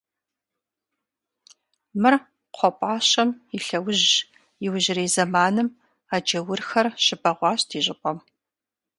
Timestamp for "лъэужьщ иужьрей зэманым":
3.65-5.69